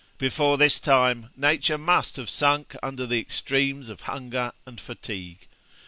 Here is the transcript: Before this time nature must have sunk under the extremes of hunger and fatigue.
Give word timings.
Before 0.17 0.57
this 0.57 0.79
time 0.79 1.29
nature 1.37 1.77
must 1.77 2.15
have 2.15 2.27
sunk 2.27 2.75
under 2.81 3.05
the 3.05 3.19
extremes 3.19 3.87
of 3.87 4.01
hunger 4.01 4.51
and 4.65 4.81
fatigue. 4.81 5.45